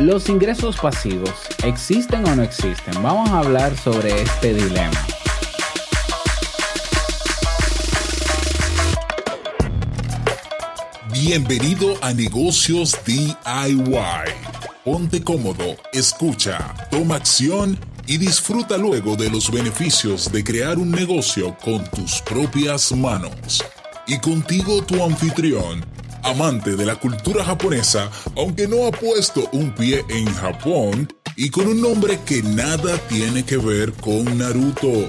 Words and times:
¿Los 0.00 0.30
ingresos 0.30 0.78
pasivos 0.78 1.34
existen 1.62 2.26
o 2.26 2.34
no 2.34 2.42
existen? 2.42 3.02
Vamos 3.02 3.28
a 3.28 3.40
hablar 3.40 3.76
sobre 3.76 4.22
este 4.22 4.54
dilema. 4.54 5.06
Bienvenido 11.12 11.96
a 12.00 12.14
Negocios 12.14 12.96
DIY. 13.04 13.34
Ponte 14.86 15.22
cómodo, 15.22 15.76
escucha, 15.92 16.74
toma 16.90 17.16
acción 17.16 17.78
y 18.06 18.16
disfruta 18.16 18.78
luego 18.78 19.16
de 19.16 19.28
los 19.28 19.52
beneficios 19.52 20.32
de 20.32 20.42
crear 20.42 20.78
un 20.78 20.90
negocio 20.92 21.54
con 21.62 21.84
tus 21.90 22.22
propias 22.22 22.90
manos. 22.92 23.62
Y 24.06 24.18
contigo 24.18 24.82
tu 24.82 25.04
anfitrión, 25.04 25.84
amante 26.22 26.76
de 26.76 26.86
la 26.86 26.96
cultura 26.96 27.44
japonesa, 27.44 28.10
aunque 28.36 28.68
no 28.68 28.86
ha 28.86 28.90
puesto 28.90 29.48
un 29.52 29.74
pie 29.74 30.04
en 30.08 30.26
Japón, 30.26 31.08
y 31.36 31.50
con 31.50 31.66
un 31.66 31.80
nombre 31.80 32.18
que 32.26 32.42
nada 32.42 32.98
tiene 33.08 33.44
que 33.44 33.56
ver 33.56 33.92
con 33.92 34.38
Naruto, 34.38 35.08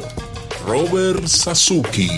Robert 0.66 1.26
Sasuke. 1.26 2.10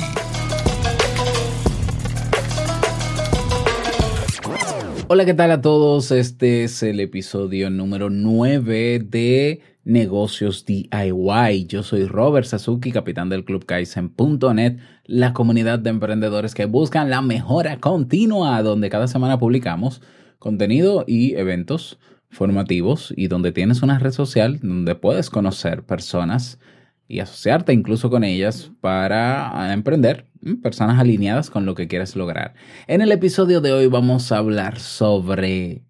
Hola, 5.08 5.26
¿qué 5.26 5.34
tal 5.34 5.52
a 5.52 5.62
todos? 5.62 6.12
Este 6.12 6.64
es 6.64 6.82
el 6.82 7.00
episodio 7.00 7.70
número 7.70 8.10
9 8.10 9.00
de 9.00 9.62
Negocios 9.84 10.66
DIY. 10.66 11.66
Yo 11.68 11.84
soy 11.84 12.06
Robert 12.06 12.46
Sasuki, 12.46 12.92
capitán 12.92 13.30
del 13.30 13.44
Club 13.44 13.66
Kaizen.net, 13.66 14.78
la 15.06 15.34
comunidad 15.34 15.80
de 15.80 15.90
emprendedores 15.90 16.54
que 16.54 16.66
buscan 16.66 17.10
la 17.10 17.22
mejora 17.22 17.80
continua, 17.80 18.62
donde 18.64 18.90
cada 18.90 19.08
semana 19.08 19.38
publicamos 19.40 20.02
contenido 20.40 21.04
y 21.08 21.36
eventos 21.36 22.00
formativos 22.30 23.14
y 23.16 23.28
donde 23.28 23.52
tienes 23.52 23.82
una 23.82 24.00
red 24.00 24.12
social 24.12 24.60
donde 24.62 24.96
puedes 24.96 25.30
conocer 25.30 25.84
personas 25.84 26.60
y 27.08 27.20
asociarte 27.20 27.74
incluso 27.74 28.10
con 28.10 28.24
ellas 28.24 28.72
para 28.82 29.72
emprender, 29.74 30.28
personas 30.62 31.00
alineadas 31.00 31.50
con 31.50 31.66
lo 31.66 31.76
que 31.76 31.88
quieres 31.88 32.16
lograr. 32.16 32.56
En 32.88 33.02
el 33.02 33.12
episodio 33.12 33.62
de 33.62 33.74
hoy 33.74 33.88
vamos 33.88 34.32
a 34.32 34.38
hablar 34.38 34.80
sobre 34.80 35.84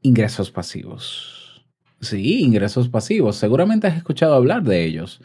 ingresos 0.00 0.50
pasivos. 0.50 1.43
Sí, 2.04 2.42
ingresos 2.42 2.88
pasivos. 2.88 3.36
Seguramente 3.36 3.86
has 3.86 3.96
escuchado 3.96 4.34
hablar 4.34 4.62
de 4.62 4.84
ellos. 4.84 5.20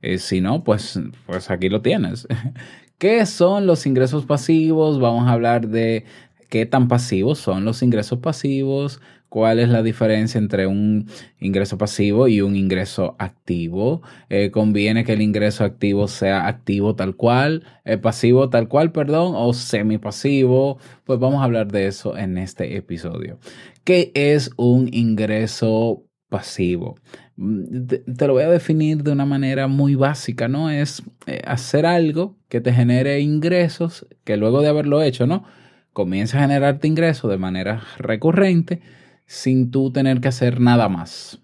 Eh, 0.00 0.18
si 0.18 0.40
no, 0.40 0.64
pues, 0.64 0.98
pues 1.26 1.50
aquí 1.50 1.68
lo 1.68 1.82
tienes. 1.82 2.26
¿Qué 2.98 3.26
son 3.26 3.66
los 3.66 3.86
ingresos 3.86 4.26
pasivos? 4.26 5.00
Vamos 5.00 5.28
a 5.28 5.32
hablar 5.32 5.68
de 5.68 6.04
qué 6.48 6.66
tan 6.66 6.88
pasivos 6.88 7.38
son 7.38 7.64
los 7.64 7.82
ingresos 7.82 8.18
pasivos, 8.18 9.00
cuál 9.28 9.58
es 9.58 9.68
la 9.70 9.82
diferencia 9.82 10.38
entre 10.38 10.66
un 10.66 11.08
ingreso 11.40 11.78
pasivo 11.78 12.28
y 12.28 12.40
un 12.42 12.56
ingreso 12.56 13.16
activo. 13.18 14.02
Eh, 14.28 14.50
conviene 14.50 15.04
que 15.04 15.14
el 15.14 15.22
ingreso 15.22 15.64
activo 15.64 16.08
sea 16.08 16.46
activo 16.46 16.94
tal 16.94 17.16
cual, 17.16 17.64
eh, 17.84 17.96
pasivo 17.98 18.50
tal 18.50 18.68
cual, 18.68 18.92
perdón, 18.92 19.32
o 19.36 19.52
semipasivo. 19.54 20.78
Pues 21.04 21.18
vamos 21.18 21.40
a 21.40 21.44
hablar 21.44 21.72
de 21.72 21.86
eso 21.86 22.16
en 22.16 22.38
este 22.38 22.76
episodio. 22.76 23.38
¿Qué 23.84 24.12
es 24.14 24.50
un 24.56 24.88
ingreso 24.92 26.04
pasivo. 26.32 26.96
Mm, 27.36 27.86
te, 27.86 28.26
lo 28.26 28.32
voy 28.32 28.42
a 28.42 28.48
definir 28.48 29.04
de 29.04 29.12
una 29.12 29.26
manera 29.26 29.68
muy 29.68 29.94
básica, 29.94 30.48
¿no? 30.48 30.70
Es 30.70 31.02
eh, 31.26 31.42
hacer 31.44 31.86
algo 31.86 32.36
que 32.48 32.60
te 32.60 32.72
genere 32.72 33.20
ingresos, 33.20 34.06
que 34.24 34.36
luego 34.36 34.62
de 34.62 34.68
haberlo 34.68 35.02
hecho, 35.02 35.26
¿no? 35.26 35.44
Comienza 35.92 36.38
a 36.38 36.40
generarte 36.40 36.88
ingresos 36.88 37.30
de 37.30 37.36
manera 37.36 37.82
recurrente 37.98 38.80
sin 39.26 39.70
tú 39.70 39.92
tener 39.92 40.20
que 40.20 40.28
hacer 40.28 40.60
nada 40.60 40.88
más. 40.88 41.40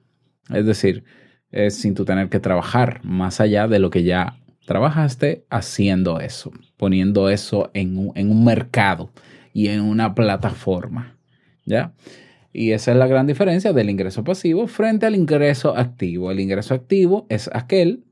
Es 0.52 0.64
decir, 0.64 1.04
sin 1.68 1.94
tú 1.94 2.04
tener 2.06 2.30
que 2.30 2.40
trabajar 2.40 3.00
más 3.04 3.40
allá 3.40 3.68
de 3.68 3.78
lo 3.78 3.90
que 3.90 4.02
ya 4.02 4.38
trabajaste 4.66 5.44
haciendo 5.50 6.20
eso, 6.20 6.50
poniendo 6.78 7.28
eso 7.28 7.70
en 7.74 8.10
en 8.14 8.30
un 8.30 8.44
mercado 8.44 9.10
y 9.52 9.68
en 9.68 9.82
una 9.82 10.14
plataforma. 10.14 11.16
¿Ya? 11.66 11.92
Y 12.58 12.72
esa 12.72 12.90
es 12.90 12.96
la 12.96 13.06
gran 13.06 13.28
diferencia 13.28 13.72
del 13.72 13.88
ingreso 13.88 14.24
pasivo 14.24 14.66
frente 14.66 15.06
al 15.06 15.14
ingreso 15.14 15.76
activo. 15.76 16.32
El 16.32 16.40
ingreso 16.40 16.74
activo 16.74 17.24
es 17.28 17.48
aquel 17.52 18.02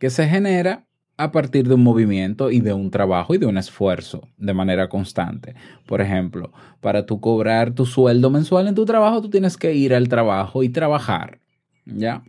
que 0.00 0.10
se 0.10 0.26
genera 0.26 0.88
a 1.16 1.30
partir 1.30 1.68
de 1.68 1.74
un 1.74 1.84
movimiento 1.84 2.50
y 2.50 2.58
de 2.58 2.72
un 2.72 2.90
trabajo 2.90 3.32
y 3.32 3.38
de 3.38 3.46
un 3.46 3.56
esfuerzo 3.56 4.26
de 4.36 4.52
manera 4.52 4.88
constante. 4.88 5.54
Por 5.86 6.00
ejemplo, 6.00 6.52
para 6.80 7.06
tú 7.06 7.20
cobrar 7.20 7.70
tu 7.70 7.86
sueldo 7.86 8.30
mensual 8.30 8.66
en 8.66 8.74
tu 8.74 8.84
trabajo, 8.84 9.22
tú 9.22 9.30
tienes 9.30 9.56
que 9.56 9.74
ir 9.74 9.94
al 9.94 10.08
trabajo 10.08 10.64
y 10.64 10.70
trabajar, 10.70 11.38
¿ya? 11.86 12.24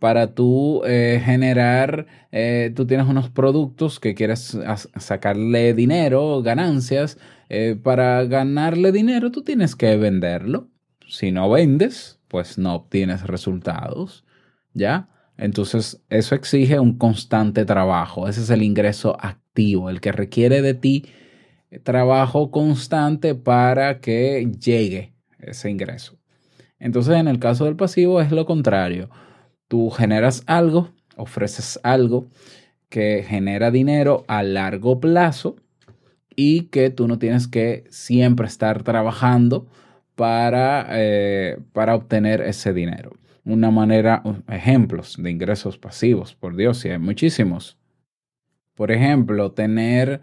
Para 0.00 0.34
tú 0.34 0.82
eh, 0.86 1.22
generar, 1.24 2.08
eh, 2.32 2.72
tú 2.74 2.84
tienes 2.84 3.06
unos 3.06 3.30
productos 3.30 4.00
que 4.00 4.16
quieres 4.16 4.58
sacarle 4.96 5.72
dinero, 5.72 6.42
ganancias, 6.42 7.16
eh, 7.48 7.76
para 7.80 8.24
ganarle 8.24 8.92
dinero 8.92 9.30
tú 9.30 9.42
tienes 9.42 9.76
que 9.76 9.96
venderlo. 9.96 10.68
Si 11.08 11.30
no 11.30 11.48
vendes, 11.50 12.20
pues 12.28 12.58
no 12.58 12.74
obtienes 12.74 13.26
resultados, 13.26 14.24
¿ya? 14.74 15.08
Entonces 15.36 16.02
eso 16.08 16.34
exige 16.34 16.80
un 16.80 16.98
constante 16.98 17.64
trabajo. 17.64 18.28
Ese 18.28 18.40
es 18.40 18.50
el 18.50 18.62
ingreso 18.62 19.16
activo, 19.20 19.90
el 19.90 20.00
que 20.00 20.12
requiere 20.12 20.62
de 20.62 20.74
ti 20.74 21.04
trabajo 21.82 22.50
constante 22.50 23.34
para 23.34 24.00
que 24.00 24.50
llegue 24.58 25.14
ese 25.38 25.70
ingreso. 25.70 26.18
Entonces 26.78 27.16
en 27.16 27.28
el 27.28 27.38
caso 27.38 27.64
del 27.64 27.76
pasivo 27.76 28.20
es 28.20 28.30
lo 28.30 28.46
contrario. 28.46 29.10
Tú 29.68 29.90
generas 29.90 30.42
algo, 30.46 30.92
ofreces 31.16 31.80
algo 31.82 32.28
que 32.88 33.24
genera 33.26 33.70
dinero 33.70 34.24
a 34.28 34.42
largo 34.42 35.00
plazo 35.00 35.56
y 36.36 36.64
que 36.64 36.90
tú 36.90 37.08
no 37.08 37.18
tienes 37.18 37.48
que 37.48 37.84
siempre 37.88 38.46
estar 38.46 38.82
trabajando 38.82 39.66
para, 40.14 40.86
eh, 40.90 41.58
para 41.72 41.94
obtener 41.94 42.42
ese 42.42 42.72
dinero. 42.72 43.12
Una 43.44 43.70
manera, 43.70 44.22
ejemplos 44.48 45.16
de 45.18 45.30
ingresos 45.30 45.78
pasivos, 45.78 46.34
por 46.34 46.56
Dios, 46.56 46.84
y 46.84 46.90
hay 46.90 46.98
muchísimos. 46.98 47.78
Por 48.74 48.92
ejemplo, 48.92 49.52
tener 49.52 50.20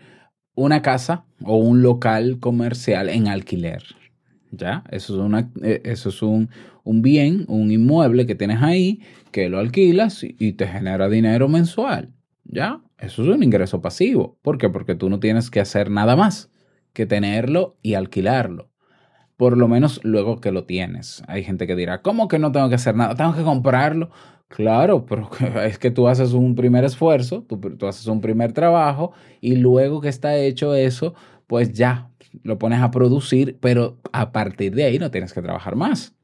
una 0.56 0.82
casa 0.82 1.26
o 1.44 1.58
un 1.58 1.82
local 1.82 2.40
comercial 2.40 3.10
en 3.10 3.28
alquiler. 3.28 3.84
¿Ya? 4.52 4.84
Eso 4.92 5.16
es, 5.16 5.20
una, 5.20 5.50
eh, 5.64 5.82
eso 5.84 6.10
es 6.10 6.22
un, 6.22 6.50
un, 6.84 7.02
bien, 7.02 7.46
un 7.48 7.72
inmueble 7.72 8.28
que 8.28 8.36
tienes 8.36 8.62
ahí, 8.62 9.02
que 9.32 9.50
lo 9.50 9.58
alquilas 9.58 10.24
y 10.24 10.54
te 10.54 10.68
genera 10.68 11.10
dinero 11.10 11.48
mensual. 11.48 12.14
¿Ya? 12.44 12.82
Eso 13.04 13.22
es 13.24 13.28
un 13.28 13.44
ingreso 13.44 13.82
pasivo. 13.82 14.38
¿Por 14.42 14.58
qué? 14.58 14.70
Porque 14.70 14.96
tú 14.96 15.10
no 15.10 15.20
tienes 15.20 15.52
que 15.52 15.60
hacer 15.60 15.92
nada 15.92 16.16
más 16.16 16.50
que 16.94 17.06
tenerlo 17.06 17.78
y 17.82 17.96
alquilarlo. 17.96 18.70
Por 19.36 19.58
lo 19.58 19.68
menos 19.68 20.00
luego 20.04 20.40
que 20.40 20.54
lo 20.54 20.66
tienes. 20.66 21.22
Hay 21.28 21.44
gente 21.44 21.68
que 21.68 21.76
dirá, 21.76 22.02
¿cómo 22.02 22.30
que 22.30 22.40
no 22.40 22.54
tengo 22.54 22.70
que 22.70 22.76
hacer 22.76 22.96
nada? 22.96 23.16
¿Tengo 23.16 23.36
que 23.36 23.44
comprarlo? 23.44 24.10
Claro, 24.48 25.06
pero 25.10 25.30
es 25.64 25.78
que 25.80 25.92
tú 25.92 26.08
haces 26.08 26.32
un 26.32 26.56
primer 26.56 26.86
esfuerzo, 26.86 27.44
tú, 27.44 27.60
tú 27.60 27.88
haces 27.88 28.08
un 28.08 28.22
primer 28.22 28.54
trabajo 28.54 29.12
y 29.42 29.58
luego 29.58 30.00
que 30.00 30.08
está 30.10 30.38
hecho 30.38 30.74
eso, 30.74 31.14
pues 31.46 31.74
ya 31.74 32.10
lo 32.44 32.58
pones 32.58 32.80
a 32.82 32.92
producir, 32.92 33.58
pero 33.60 34.00
a 34.14 34.32
partir 34.32 34.76
de 34.76 34.86
ahí 34.86 34.98
no 34.98 35.12
tienes 35.12 35.34
que 35.34 35.42
trabajar 35.42 35.76
más. 35.76 36.16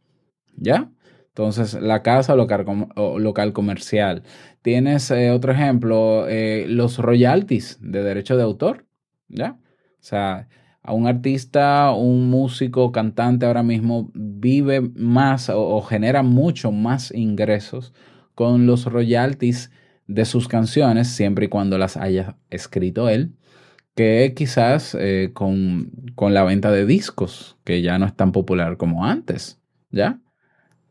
¿Ya? 0.56 0.92
Entonces, 1.30 1.74
la 1.76 2.04
casa 2.04 2.36
local, 2.36 2.66
local 3.18 3.54
comercial. 3.54 4.24
Tienes 4.62 5.10
eh, 5.12 5.32
otro 5.32 5.54
ejemplo, 5.54 6.28
eh, 6.28 6.66
los 6.68 6.98
royalties 6.98 7.78
de 7.82 8.04
derecho 8.04 8.36
de 8.36 8.44
autor, 8.44 8.86
¿ya? 9.30 9.58
O 10.00 10.04
sea, 10.04 10.50
a 10.82 10.94
un 10.94 11.08
artista, 11.08 11.92
un 11.92 12.30
músico, 12.30 12.92
cantante 12.92 13.46
ahora 13.46 13.64
mismo 13.64 14.12
vive 14.14 14.82
más 14.82 15.50
o, 15.54 15.82
genera 15.82 16.24
mucho 16.24 16.72
más 16.72 17.14
ingresos 17.14 17.94
con 18.36 18.66
los 18.66 18.86
royalties 18.86 19.72
de 20.08 20.26
sus 20.26 20.48
canciones, 20.48 21.08
siempre 21.10 21.46
y 21.46 21.50
cuando 21.50 21.78
las 21.78 21.96
haya 21.96 22.38
escrito 22.50 23.10
él, 23.10 23.36
que 23.96 24.34
quizás 24.36 24.96
eh, 25.00 25.32
con, 25.34 25.92
con 26.16 26.34
la 26.34 26.44
venta 26.44 26.72
de 26.72 26.86
discos, 26.86 27.58
que 27.64 27.82
ya 27.82 28.00
no 28.00 28.06
es 28.06 28.16
tan 28.16 28.32
popular 28.32 28.78
como 28.78 29.06
antes, 29.06 29.62
¿ya? 29.92 30.20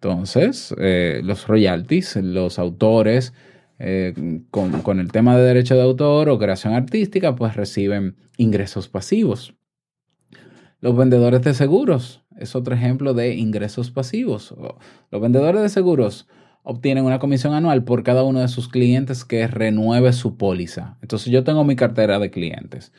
Entonces, 0.00 0.72
eh, 0.78 1.22
los 1.24 1.48
royalties, 1.48 2.16
los 2.16 2.60
autores 2.60 3.32
eh, 3.80 4.14
con, 4.52 5.00
el 5.00 5.10
tema 5.10 5.36
de 5.36 5.42
derecho 5.42 5.74
de 5.74 5.82
autor 5.82 6.28
o 6.28 6.38
creación 6.38 6.74
artística, 6.74 7.34
pues 7.34 7.56
reciben 7.56 8.14
ingresos 8.36 8.88
pasivos. 8.88 9.54
Los 10.80 10.96
vendedores 10.96 11.42
de 11.42 11.52
seguros 11.52 12.22
es 12.36 12.54
otro 12.54 12.76
ejemplo 12.76 13.12
de 13.12 13.34
ingresos 13.34 13.90
pasivos. 13.90 14.54
Los 15.10 15.20
vendedores 15.20 15.62
de 15.62 15.68
seguros 15.68 16.28
obtienen 16.62 17.04
una 17.04 17.18
comisión 17.18 17.54
anual 17.54 17.82
por 17.82 18.04
cada 18.04 18.22
uno 18.22 18.38
de 18.38 18.48
sus 18.48 18.68
clientes 18.68 19.24
que 19.24 19.48
renueve 19.48 20.12
su 20.12 20.36
póliza. 20.36 20.96
Entonces 21.02 21.32
yo 21.32 21.42
tengo 21.42 21.64
mi 21.64 21.74
cartera 21.74 22.20
de 22.20 22.30
clientes. 22.30 22.92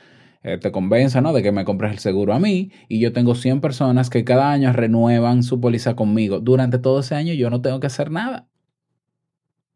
Eh, 0.44 0.57
te 0.57 0.71
convenza, 0.71 1.21
¿no? 1.21 1.33
De 1.33 1.44
que 1.44 1.51
me 1.51 1.65
compres 1.65 1.91
el 1.91 2.00
seguro 2.00 2.33
a 2.33 2.39
mí 2.39 2.71
y 2.88 3.00
yo 3.00 3.12
tengo 3.12 3.36
100 3.36 3.62
personas 3.62 4.09
que 4.09 4.24
cada 4.24 4.51
año 4.51 4.71
renuevan 4.71 5.44
su 5.44 5.59
póliza 5.59 5.95
conmigo. 5.95 6.39
Durante 6.39 6.80
todo 6.80 7.01
ese 7.01 7.15
año 7.15 7.33
yo 7.33 7.50
no 7.50 7.62
tengo 7.62 7.80
que 7.80 7.88
hacer 7.88 8.09
nada. 8.12 8.47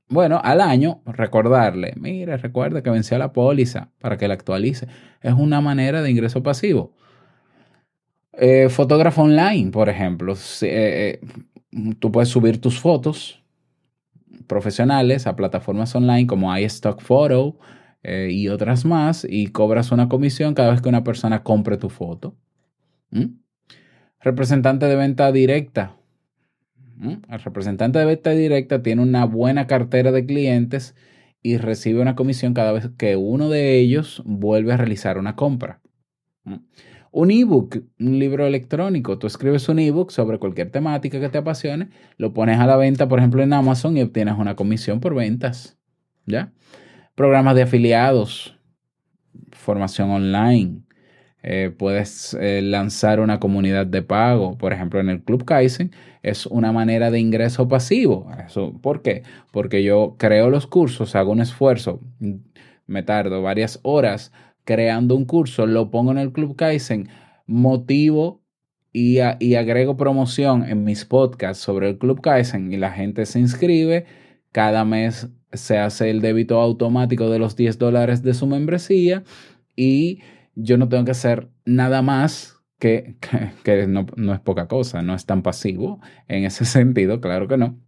Bueno, 0.09 0.39
al 0.43 0.61
año 0.61 1.01
recordarle, 1.05 1.93
mire, 1.97 2.37
recuerda 2.37 2.83
que 2.83 2.89
venció 2.89 3.17
la 3.17 3.33
póliza 3.33 3.89
para 3.99 4.17
que 4.17 4.27
la 4.27 4.35
actualice. 4.35 4.87
Es 5.21 5.33
una 5.33 5.59
manera 5.59 6.01
de 6.01 6.11
ingreso 6.11 6.43
pasivo. 6.43 6.93
Eh, 8.33 8.69
fotógrafo 8.69 9.23
online, 9.23 9.71
por 9.71 9.89
ejemplo. 9.89 10.35
Eh, 10.61 11.19
tú 11.99 12.11
puedes 12.11 12.29
subir 12.29 12.61
tus 12.61 12.79
fotos 12.79 13.43
profesionales 14.47 15.27
a 15.27 15.35
plataformas 15.35 15.95
online 15.95 16.27
como 16.27 16.55
iStock 16.55 17.01
Photo, 17.01 17.57
eh, 18.03 18.29
y 18.31 18.49
otras 18.49 18.83
más 18.83 19.25
y 19.27 19.47
cobras 19.47 19.91
una 19.91 20.09
comisión 20.09 20.53
cada 20.53 20.71
vez 20.71 20.81
que 20.81 20.89
una 20.89 21.05
persona 21.05 21.43
compre 21.43 21.77
tu 21.77 21.89
foto. 21.89 22.35
¿Mm? 23.11 23.37
Representante 24.19 24.87
de 24.87 24.95
venta 24.95 25.31
directa. 25.31 25.95
¿Mm? 26.97 27.13
El 27.29 27.39
representante 27.39 27.99
de 27.99 28.05
venta 28.05 28.31
directa 28.31 28.81
tiene 28.81 29.01
una 29.01 29.25
buena 29.25 29.67
cartera 29.67 30.11
de 30.11 30.25
clientes 30.25 30.95
y 31.41 31.57
recibe 31.57 32.01
una 32.01 32.15
comisión 32.15 32.53
cada 32.53 32.73
vez 32.73 32.89
que 32.97 33.15
uno 33.15 33.49
de 33.49 33.79
ellos 33.79 34.21
vuelve 34.25 34.73
a 34.73 34.77
realizar 34.77 35.17
una 35.17 35.37
compra. 35.37 35.81
¿Mm? 36.43 36.55
Un 37.11 37.31
ebook, 37.31 37.83
un 37.99 38.19
libro 38.19 38.45
electrónico. 38.47 39.19
Tú 39.19 39.27
escribes 39.27 39.69
un 39.69 39.79
ebook 39.79 40.11
sobre 40.11 40.39
cualquier 40.39 40.71
temática 40.71 41.19
que 41.19 41.29
te 41.29 41.37
apasione, 41.37 41.89
lo 42.17 42.33
pones 42.33 42.59
a 42.59 42.65
la 42.65 42.75
venta, 42.75 43.07
por 43.07 43.19
ejemplo, 43.19 43.43
en 43.43 43.53
Amazon 43.53 43.95
y 43.95 44.01
obtienes 44.01 44.35
una 44.37 44.55
comisión 44.55 44.99
por 44.99 45.15
ventas. 45.15 45.77
¿Ya? 46.25 46.51
Programas 47.15 47.55
de 47.55 47.63
afiliados, 47.63 48.57
formación 49.51 50.09
online. 50.09 50.81
Eh, 51.45 51.71
puedes 51.77 52.37
eh, 52.39 52.61
lanzar 52.61 53.19
una 53.19 53.39
comunidad 53.39 53.85
de 53.85 54.01
pago, 54.01 54.57
por 54.57 54.71
ejemplo, 54.71 55.01
en 55.01 55.09
el 55.09 55.23
Club 55.23 55.43
Kaizen, 55.43 55.91
es 56.21 56.45
una 56.45 56.71
manera 56.71 57.11
de 57.11 57.19
ingreso 57.19 57.67
pasivo. 57.67 58.31
¿Por 58.81 59.01
qué? 59.01 59.23
Porque 59.51 59.83
yo 59.83 60.15
creo 60.17 60.49
los 60.49 60.67
cursos, 60.67 61.15
hago 61.15 61.33
un 61.33 61.41
esfuerzo, 61.41 61.99
me 62.87 63.03
tardo 63.03 63.41
varias 63.41 63.79
horas 63.83 64.31
creando 64.63 65.15
un 65.15 65.25
curso, 65.25 65.67
lo 65.67 65.91
pongo 65.91 66.11
en 66.11 66.17
el 66.17 66.31
Club 66.31 66.55
Kaizen, 66.55 67.09
motivo 67.45 68.41
y, 68.93 69.17
y 69.39 69.55
agrego 69.55 69.97
promoción 69.97 70.63
en 70.63 70.85
mis 70.85 71.03
podcasts 71.03 71.61
sobre 71.61 71.89
el 71.89 71.97
Club 71.97 72.21
Kaizen 72.21 72.71
y 72.71 72.77
la 72.77 72.91
gente 72.91 73.25
se 73.25 73.39
inscribe. 73.39 74.05
Cada 74.53 74.85
mes 74.85 75.27
se 75.53 75.77
hace 75.77 76.09
el 76.09 76.21
débito 76.21 76.59
automático 76.59 77.29
de 77.29 77.39
los 77.39 77.55
10 77.55 77.77
dólares 77.77 78.23
de 78.23 78.33
su 78.33 78.47
membresía 78.47 79.23
y 79.75 80.19
yo 80.55 80.77
no 80.77 80.89
tengo 80.89 81.05
que 81.05 81.11
hacer 81.11 81.49
nada 81.65 82.01
más 82.01 82.59
que, 82.79 83.15
que, 83.63 83.87
no, 83.87 84.05
no, 84.15 84.33
es 84.33 84.39
poca 84.39 84.67
cosa, 84.67 85.01
no 85.01 85.15
es 85.15 85.25
tan 85.25 85.41
pasivo 85.41 86.01
en 86.27 86.43
ese 86.43 86.65
sentido, 86.65 87.21
claro 87.21 87.47
que 87.47 87.57
no. 87.57 87.79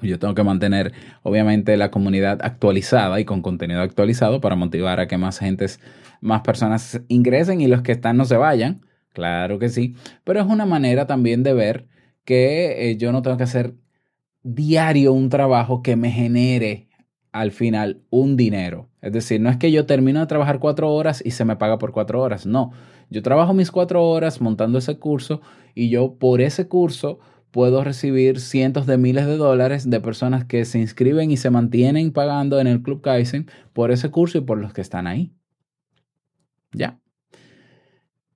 Yo 0.00 0.20
tengo 0.20 0.34
que 0.34 0.44
mantener, 0.44 0.92
obviamente, 1.24 1.76
la 1.76 1.90
comunidad 1.90 2.38
actualizada 2.42 3.18
y 3.18 3.24
con 3.24 3.42
contenido 3.42 3.80
actualizado 3.80 4.40
para 4.40 4.54
motivar 4.54 5.00
a 5.00 5.08
que 5.08 5.18
más 5.18 5.40
gentes, 5.40 5.80
más 6.20 6.42
personas 6.42 7.02
ingresen 7.08 7.60
y 7.60 7.66
los 7.66 7.82
que 7.82 7.92
están 7.92 8.16
no 8.16 8.24
se 8.24 8.36
vayan. 8.36 8.80
Claro 9.12 9.58
que 9.58 9.68
sí. 9.68 9.96
Pero 10.22 10.38
es 10.38 10.46
una 10.46 10.66
manera 10.66 11.08
también 11.08 11.42
de 11.42 11.52
ver 11.52 11.88
que 12.24 12.90
eh, 12.90 12.96
yo 12.96 13.10
no 13.10 13.22
tengo 13.22 13.38
que 13.38 13.42
hacer 13.42 13.74
diario 14.44 15.12
un 15.12 15.30
trabajo 15.30 15.82
que 15.82 15.96
me 15.96 16.12
genere 16.12 16.87
al 17.32 17.52
final 17.52 18.02
un 18.10 18.36
dinero. 18.36 18.88
Es 19.00 19.12
decir, 19.12 19.40
no 19.40 19.50
es 19.50 19.56
que 19.56 19.72
yo 19.72 19.86
termino 19.86 20.20
de 20.20 20.26
trabajar 20.26 20.58
cuatro 20.58 20.92
horas 20.92 21.22
y 21.24 21.32
se 21.32 21.44
me 21.44 21.56
paga 21.56 21.78
por 21.78 21.92
cuatro 21.92 22.20
horas. 22.20 22.46
No, 22.46 22.72
yo 23.10 23.22
trabajo 23.22 23.54
mis 23.54 23.70
cuatro 23.70 24.04
horas 24.08 24.40
montando 24.40 24.78
ese 24.78 24.98
curso 24.98 25.40
y 25.74 25.90
yo 25.90 26.14
por 26.14 26.40
ese 26.40 26.68
curso 26.68 27.18
puedo 27.50 27.82
recibir 27.84 28.40
cientos 28.40 28.86
de 28.86 28.98
miles 28.98 29.26
de 29.26 29.36
dólares 29.36 29.88
de 29.88 30.00
personas 30.00 30.44
que 30.44 30.64
se 30.64 30.78
inscriben 30.78 31.30
y 31.30 31.36
se 31.36 31.50
mantienen 31.50 32.12
pagando 32.12 32.60
en 32.60 32.66
el 32.66 32.82
Club 32.82 33.00
Kaizen 33.00 33.50
por 33.72 33.90
ese 33.90 34.10
curso 34.10 34.38
y 34.38 34.42
por 34.42 34.58
los 34.58 34.72
que 34.72 34.80
están 34.80 35.06
ahí. 35.06 35.32
Ya. 36.72 36.98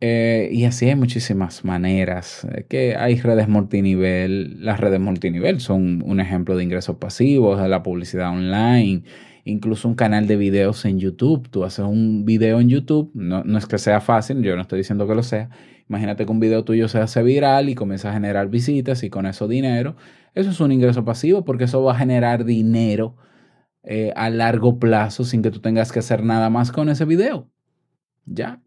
Eh, 0.05 0.49
y 0.51 0.65
así 0.65 0.89
hay 0.89 0.97
muchísimas 0.97 1.65
maneras. 1.65 2.45
Eh, 2.53 2.67
que 2.69 2.97
hay 2.97 3.21
redes 3.21 3.47
multinivel. 3.47 4.57
Las 4.65 4.81
redes 4.81 4.99
multinivel 4.99 5.61
son 5.61 6.03
un 6.05 6.19
ejemplo 6.19 6.57
de 6.57 6.65
ingresos 6.65 6.97
pasivos, 6.97 7.63
de 7.63 7.69
la 7.69 7.85
publicidad 7.85 8.31
online, 8.31 9.05
incluso 9.45 9.87
un 9.87 9.95
canal 9.95 10.27
de 10.27 10.37
videos 10.37 10.85
en 10.87 10.99
YouTube. 10.99 11.49
Tú 11.51 11.63
haces 11.63 11.85
un 11.85 12.25
video 12.25 12.59
en 12.61 12.69
YouTube, 12.69 13.13
no, 13.15 13.45
no 13.45 13.59
es 13.59 13.67
que 13.67 13.79
sea 13.79 14.01
fácil, 14.01 14.43
yo 14.43 14.57
no 14.57 14.63
estoy 14.63 14.79
diciendo 14.79 15.07
que 15.07 15.15
lo 15.15 15.23
sea. 15.23 15.51
Imagínate 15.89 16.27
que 16.27 16.33
un 16.33 16.41
video 16.41 16.65
tuyo 16.65 16.89
se 16.89 16.99
hace 16.99 17.23
viral 17.23 17.69
y 17.69 17.77
comienza 17.77 18.11
a 18.11 18.13
generar 18.13 18.49
visitas 18.49 19.05
y 19.05 19.11
con 19.11 19.25
eso 19.27 19.47
dinero. 19.47 19.95
Eso 20.35 20.51
es 20.51 20.59
un 20.59 20.73
ingreso 20.73 21.05
pasivo 21.05 21.45
porque 21.45 21.65
eso 21.65 21.81
va 21.85 21.93
a 21.93 21.99
generar 21.99 22.45
dinero 22.45 23.17
eh, 23.85 24.13
a 24.17 24.31
largo 24.31 24.81
plazo 24.81 25.23
sin 25.25 25.43
que 25.43 25.53
tú 25.53 25.61
tengas 25.61 25.93
que 25.93 26.01
hacer 26.01 26.25
nada 26.25 26.51
más 26.51 26.73
con 26.73 26.89
ese 26.89 27.05
video. 27.05 27.49
Ya, 28.27 28.63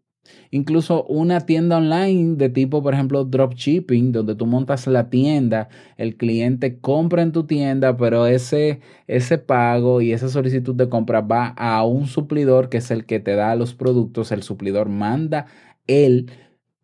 Incluso 0.50 1.04
una 1.04 1.40
tienda 1.40 1.78
online 1.78 2.36
de 2.36 2.48
tipo, 2.48 2.82
por 2.82 2.94
ejemplo, 2.94 3.24
dropshipping, 3.24 4.12
donde 4.12 4.34
tú 4.34 4.46
montas 4.46 4.86
la 4.86 5.10
tienda, 5.10 5.68
el 5.96 6.16
cliente 6.16 6.78
compra 6.78 7.22
en 7.22 7.32
tu 7.32 7.44
tienda, 7.46 7.96
pero 7.96 8.26
ese, 8.26 8.80
ese 9.06 9.38
pago 9.38 10.00
y 10.00 10.12
esa 10.12 10.28
solicitud 10.28 10.74
de 10.74 10.88
compra 10.88 11.20
va 11.20 11.48
a 11.48 11.84
un 11.84 12.06
suplidor 12.06 12.68
que 12.68 12.78
es 12.78 12.90
el 12.90 13.06
que 13.06 13.20
te 13.20 13.34
da 13.34 13.54
los 13.56 13.74
productos. 13.74 14.32
El 14.32 14.42
suplidor 14.42 14.88
manda 14.88 15.46
él 15.86 16.30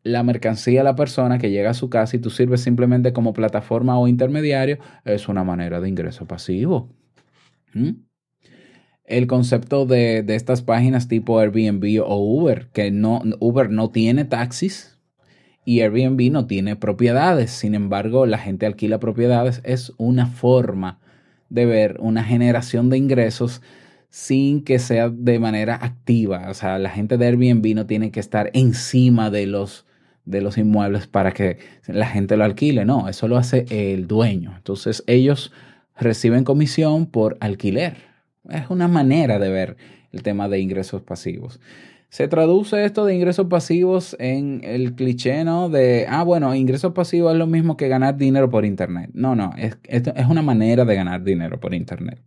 la 0.04 0.22
mercancía 0.22 0.80
a 0.80 0.84
la 0.84 0.96
persona 0.96 1.38
que 1.38 1.50
llega 1.50 1.70
a 1.70 1.74
su 1.74 1.88
casa 1.88 2.16
y 2.16 2.18
tú 2.20 2.30
sirves 2.30 2.60
simplemente 2.60 3.12
como 3.12 3.32
plataforma 3.32 3.98
o 3.98 4.08
intermediario. 4.08 4.78
Es 5.04 5.28
una 5.28 5.44
manera 5.44 5.80
de 5.80 5.88
ingreso 5.88 6.26
pasivo. 6.26 6.90
¿Mm? 7.74 7.90
El 9.12 9.26
concepto 9.26 9.84
de, 9.84 10.24
estas 10.28 10.62
páginas 10.62 11.06
tipo 11.06 11.38
Airbnb 11.38 12.02
o 12.02 12.16
Uber, 12.16 12.68
que 12.72 12.90
no, 12.90 13.22
Uber 13.40 13.70
no 13.70 13.90
tiene 13.90 14.24
taxis 14.24 14.98
y 15.66 15.80
Airbnb 15.80 16.32
no 16.32 16.46
tiene 16.46 16.76
propiedades. 16.76 17.50
Sin 17.50 17.74
embargo, 17.74 18.24
la 18.24 18.38
gente 18.38 18.64
alquila 18.64 18.98
propiedades. 18.98 19.60
Es 19.64 19.92
una 19.98 20.26
forma 20.26 20.98
de 21.50 21.66
ver 21.66 21.96
una 22.00 22.24
generación 22.24 22.88
de 22.88 22.96
ingresos 22.96 23.60
sin 24.08 24.64
que 24.64 24.78
sea 24.78 25.10
de 25.10 25.38
manera 25.38 25.74
activa. 25.74 26.46
O 26.48 26.54
sea, 26.54 26.78
la 26.78 26.90
gente 26.90 27.18
de 27.18 27.26
Airbnb 27.26 27.74
no 27.74 27.86
tiene 27.86 28.10
que 28.10 28.20
estar 28.20 28.50
encima 28.54 29.30
de 29.30 29.46
los, 29.46 29.84
de 30.24 30.40
los 30.40 30.56
inmuebles 30.56 31.06
para 31.06 31.32
que 31.32 31.58
la 31.86 32.06
gente 32.06 32.38
lo 32.38 32.44
alquile. 32.44 32.86
No, 32.86 33.08
eso 33.10 33.28
lo 33.28 33.36
hace 33.36 33.66
el 33.68 34.06
dueño. 34.06 34.54
Entonces 34.56 35.04
ellos 35.06 35.52
reciben 35.98 36.44
comisión 36.44 37.06
por 37.06 37.36
alquiler. 37.40 38.11
Es 38.50 38.70
una 38.70 38.88
manera 38.88 39.38
de 39.38 39.50
ver 39.50 39.76
el 40.12 40.22
tema 40.22 40.48
de 40.48 40.60
ingresos 40.60 41.02
pasivos. 41.02 41.60
Se 42.08 42.28
traduce 42.28 42.84
esto 42.84 43.06
de 43.06 43.14
ingresos 43.14 43.46
pasivos 43.46 44.14
en 44.18 44.60
el 44.64 44.94
cliché, 44.94 45.44
¿no? 45.44 45.70
De, 45.70 46.06
ah, 46.08 46.22
bueno, 46.24 46.54
ingresos 46.54 46.92
pasivos 46.92 47.32
es 47.32 47.38
lo 47.38 47.46
mismo 47.46 47.78
que 47.78 47.88
ganar 47.88 48.16
dinero 48.16 48.50
por 48.50 48.66
Internet. 48.66 49.10
No, 49.14 49.34
no, 49.34 49.52
es, 49.56 49.78
es 49.84 50.26
una 50.28 50.42
manera 50.42 50.84
de 50.84 50.94
ganar 50.94 51.24
dinero 51.24 51.58
por 51.58 51.72
Internet. 51.72 52.20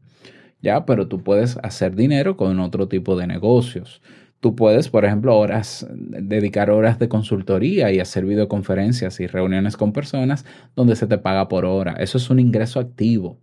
Ya, 0.61 0.87
pero 0.87 1.07
tú 1.07 1.21
puedes 1.21 1.59
hacer 1.61 1.95
dinero 1.95 2.35
con 2.37 2.59
otro 2.59 2.87
tipo 2.87 3.15
de 3.15 3.27
negocios. 3.27 4.01
Tú 4.39 4.55
puedes, 4.55 4.89
por 4.89 5.05
ejemplo, 5.05 5.37
horas, 5.37 5.87
dedicar 5.91 6.71
horas 6.71 6.97
de 6.97 7.07
consultoría 7.07 7.91
y 7.91 7.99
hacer 7.99 8.25
videoconferencias 8.25 9.19
y 9.19 9.27
reuniones 9.27 9.77
con 9.77 9.93
personas 9.93 10.45
donde 10.75 10.95
se 10.95 11.07
te 11.07 11.17
paga 11.19 11.47
por 11.47 11.65
hora. 11.65 11.93
Eso 11.99 12.17
es 12.17 12.29
un 12.29 12.39
ingreso 12.39 12.79
activo. 12.79 13.37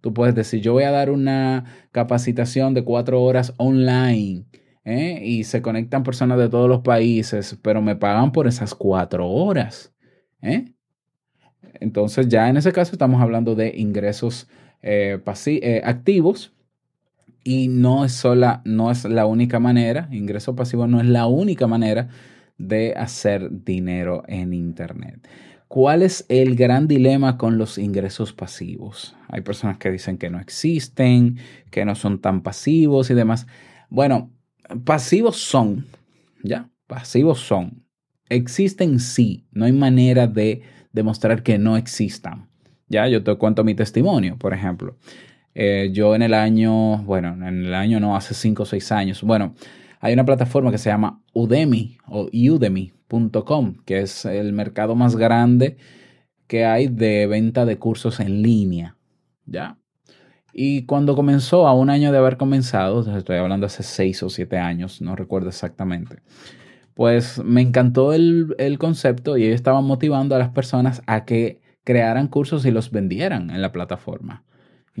Tú 0.00 0.14
puedes 0.14 0.34
decir, 0.34 0.60
yo 0.60 0.72
voy 0.72 0.84
a 0.84 0.90
dar 0.90 1.10
una 1.10 1.64
capacitación 1.92 2.74
de 2.74 2.84
cuatro 2.84 3.22
horas 3.22 3.54
online 3.56 4.44
¿eh? 4.84 5.20
y 5.24 5.44
se 5.44 5.60
conectan 5.60 6.02
personas 6.02 6.38
de 6.38 6.48
todos 6.48 6.68
los 6.68 6.80
países, 6.80 7.58
pero 7.62 7.82
me 7.82 7.96
pagan 7.96 8.32
por 8.32 8.46
esas 8.46 8.74
cuatro 8.74 9.28
horas. 9.28 9.92
¿eh? 10.40 10.72
Entonces 11.74 12.28
ya 12.28 12.48
en 12.48 12.56
ese 12.56 12.72
caso 12.72 12.92
estamos 12.92 13.20
hablando 13.20 13.54
de 13.54 13.74
ingresos 13.76 14.48
eh, 14.82 15.20
activos 15.84 16.52
y 17.44 17.68
no 17.68 18.04
es, 18.04 18.12
sola, 18.12 18.62
no 18.64 18.90
es 18.90 19.04
la 19.04 19.26
única 19.26 19.58
manera, 19.58 20.08
ingreso 20.12 20.54
pasivo 20.54 20.86
no 20.86 21.00
es 21.00 21.06
la 21.06 21.26
única 21.26 21.66
manera 21.66 22.08
de 22.58 22.94
hacer 22.96 23.48
dinero 23.64 24.22
en 24.26 24.52
Internet. 24.52 25.26
¿Cuál 25.68 26.02
es 26.02 26.24
el 26.30 26.56
gran 26.56 26.88
dilema 26.88 27.36
con 27.36 27.58
los 27.58 27.76
ingresos 27.76 28.32
pasivos? 28.32 29.14
Hay 29.28 29.42
personas 29.42 29.76
que 29.76 29.90
dicen 29.90 30.16
que 30.16 30.30
no 30.30 30.40
existen, 30.40 31.36
que 31.70 31.84
no 31.84 31.94
son 31.94 32.20
tan 32.20 32.42
pasivos 32.42 33.10
y 33.10 33.14
demás. 33.14 33.46
Bueno, 33.90 34.30
pasivos 34.84 35.36
son, 35.36 35.84
¿ya? 36.42 36.70
Pasivos 36.86 37.40
son. 37.40 37.84
Existen 38.30 38.98
sí, 38.98 39.46
no 39.52 39.66
hay 39.66 39.72
manera 39.72 40.26
de 40.26 40.62
demostrar 40.92 41.42
que 41.42 41.58
no 41.58 41.76
existan. 41.76 42.48
Ya, 42.88 43.06
yo 43.06 43.22
te 43.22 43.34
cuento 43.34 43.62
mi 43.62 43.74
testimonio, 43.74 44.38
por 44.38 44.54
ejemplo. 44.54 44.96
Eh, 45.54 45.90
yo 45.92 46.14
en 46.14 46.22
el 46.22 46.32
año, 46.32 47.02
bueno, 47.02 47.34
en 47.34 47.66
el 47.66 47.74
año 47.74 48.00
no, 48.00 48.16
hace 48.16 48.32
cinco 48.32 48.62
o 48.62 48.66
seis 48.66 48.90
años, 48.90 49.22
bueno, 49.22 49.54
hay 50.00 50.14
una 50.14 50.24
plataforma 50.24 50.70
que 50.70 50.78
se 50.78 50.90
llama 50.90 51.22
Udemy 51.32 51.98
o 52.06 52.28
udemy.com, 52.32 53.74
que 53.84 54.00
es 54.00 54.24
el 54.24 54.52
mercado 54.52 54.94
más 54.94 55.16
grande 55.16 55.76
que 56.46 56.64
hay 56.64 56.88
de 56.88 57.26
venta 57.26 57.64
de 57.66 57.78
cursos 57.78 58.20
en 58.20 58.42
línea. 58.42 58.96
¿Ya? 59.46 59.78
Y 60.52 60.86
cuando 60.86 61.14
comenzó, 61.14 61.68
a 61.68 61.74
un 61.74 61.90
año 61.90 62.10
de 62.10 62.18
haber 62.18 62.36
comenzado, 62.36 63.16
estoy 63.16 63.36
hablando 63.36 63.66
hace 63.66 63.82
seis 63.82 64.22
o 64.22 64.30
siete 64.30 64.58
años, 64.58 65.00
no 65.00 65.14
recuerdo 65.14 65.48
exactamente, 65.50 66.20
pues 66.94 67.38
me 67.44 67.60
encantó 67.60 68.12
el, 68.12 68.56
el 68.58 68.78
concepto 68.78 69.36
y 69.36 69.44
ellos 69.44 69.54
estaban 69.54 69.84
motivando 69.84 70.34
a 70.34 70.38
las 70.38 70.48
personas 70.48 71.02
a 71.06 71.24
que 71.24 71.60
crearan 71.84 72.26
cursos 72.28 72.66
y 72.66 72.70
los 72.70 72.90
vendieran 72.90 73.50
en 73.50 73.62
la 73.62 73.72
plataforma. 73.72 74.42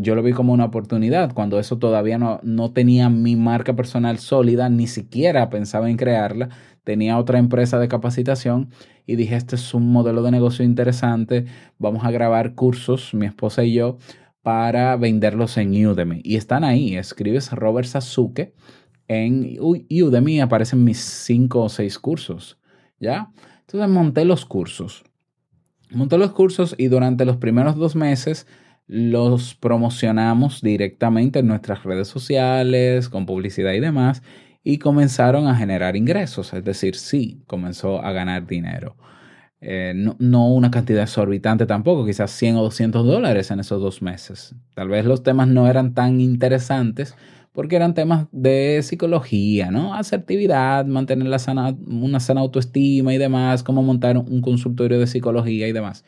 Yo 0.00 0.14
lo 0.14 0.22
vi 0.22 0.32
como 0.32 0.52
una 0.52 0.66
oportunidad 0.66 1.34
cuando 1.34 1.58
eso 1.58 1.78
todavía 1.78 2.18
no, 2.18 2.38
no 2.44 2.70
tenía 2.70 3.08
mi 3.08 3.34
marca 3.34 3.74
personal 3.74 4.18
sólida, 4.18 4.68
ni 4.68 4.86
siquiera 4.86 5.50
pensaba 5.50 5.90
en 5.90 5.96
crearla, 5.96 6.50
tenía 6.84 7.18
otra 7.18 7.40
empresa 7.40 7.80
de 7.80 7.88
capacitación 7.88 8.70
y 9.06 9.16
dije, 9.16 9.34
este 9.34 9.56
es 9.56 9.74
un 9.74 9.90
modelo 9.90 10.22
de 10.22 10.30
negocio 10.30 10.64
interesante, 10.64 11.46
vamos 11.78 12.04
a 12.04 12.12
grabar 12.12 12.54
cursos, 12.54 13.12
mi 13.12 13.26
esposa 13.26 13.64
y 13.64 13.74
yo, 13.74 13.98
para 14.40 14.94
venderlos 14.94 15.56
en 15.56 15.84
Udemy. 15.84 16.20
Y 16.22 16.36
están 16.36 16.62
ahí, 16.62 16.96
escribes 16.96 17.50
Robert 17.50 17.88
Sasuke, 17.88 18.54
en 19.08 19.58
Udemy 19.58 20.40
aparecen 20.40 20.84
mis 20.84 20.98
cinco 20.98 21.64
o 21.64 21.68
seis 21.68 21.98
cursos, 21.98 22.60
¿ya? 23.00 23.32
Entonces 23.62 23.90
monté 23.90 24.24
los 24.24 24.46
cursos. 24.46 25.02
Monté 25.90 26.18
los 26.18 26.30
cursos 26.30 26.76
y 26.78 26.86
durante 26.86 27.24
los 27.24 27.38
primeros 27.38 27.74
dos 27.74 27.96
meses 27.96 28.46
los 28.88 29.54
promocionamos 29.54 30.62
directamente 30.62 31.40
en 31.40 31.46
nuestras 31.46 31.84
redes 31.84 32.08
sociales, 32.08 33.08
con 33.08 33.26
publicidad 33.26 33.74
y 33.74 33.80
demás, 33.80 34.22
y 34.64 34.78
comenzaron 34.78 35.46
a 35.46 35.54
generar 35.54 35.94
ingresos, 35.96 36.52
es 36.54 36.64
decir, 36.64 36.96
sí, 36.96 37.42
comenzó 37.46 38.02
a 38.02 38.12
ganar 38.12 38.46
dinero. 38.46 38.96
Eh, 39.60 39.92
no, 40.18 40.48
una 40.48 40.70
cantidad 40.70 41.02
exorbitante 41.02 41.66
tampoco, 41.66 42.06
quizás 42.06 42.30
100 42.30 42.56
o 42.56 42.62
200 42.62 43.04
dólares 43.06 43.50
en 43.50 43.60
esos 43.60 43.80
dos 43.80 44.02
meses. 44.02 44.54
Tal 44.74 44.88
vez 44.88 45.04
los 45.04 45.22
temas 45.22 45.48
no 45.48 45.68
eran 45.68 45.94
tan 45.94 46.20
interesantes 46.20 47.14
porque 47.52 47.76
eran 47.76 47.94
temas 47.94 48.28
de 48.30 48.80
psicología, 48.82 49.70
¿no? 49.70 49.94
Asertividad, 49.94 50.86
mantener 50.86 51.26
la 51.28 51.38
sana, 51.40 51.76
una 51.86 52.20
sana 52.20 52.40
autoestima 52.40 53.12
y 53.14 53.18
demás, 53.18 53.62
cómo 53.64 53.82
montar 53.82 54.16
un 54.16 54.40
consultorio 54.42 54.98
de 54.98 55.06
psicología 55.08 55.66
y 55.66 55.72
demás. 55.72 56.04